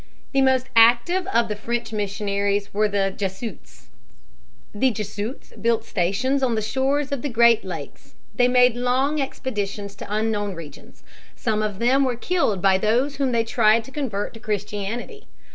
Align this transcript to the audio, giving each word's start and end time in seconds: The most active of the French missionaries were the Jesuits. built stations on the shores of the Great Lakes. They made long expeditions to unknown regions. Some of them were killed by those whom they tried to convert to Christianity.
The 0.31 0.41
most 0.41 0.65
active 0.75 1.27
of 1.27 1.47
the 1.47 1.55
French 1.55 1.93
missionaries 1.93 2.73
were 2.73 2.87
the 2.87 3.13
Jesuits. 3.15 3.89
built 4.73 5.85
stations 5.85 6.41
on 6.41 6.55
the 6.55 6.61
shores 6.63 7.11
of 7.11 7.21
the 7.21 7.29
Great 7.29 7.63
Lakes. 7.63 8.15
They 8.33 8.47
made 8.47 8.75
long 8.75 9.21
expeditions 9.21 9.93
to 9.97 10.11
unknown 10.11 10.55
regions. 10.55 11.03
Some 11.35 11.61
of 11.61 11.77
them 11.77 12.03
were 12.03 12.15
killed 12.15 12.63
by 12.63 12.79
those 12.79 13.17
whom 13.17 13.31
they 13.31 13.43
tried 13.43 13.83
to 13.83 13.91
convert 13.91 14.33
to 14.33 14.39
Christianity. 14.39 15.27